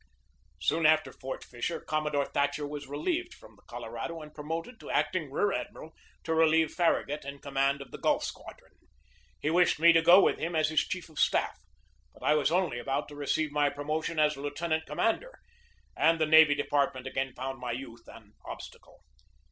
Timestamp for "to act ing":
4.79-5.29